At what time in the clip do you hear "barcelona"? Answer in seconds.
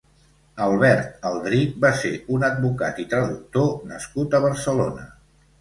4.49-5.07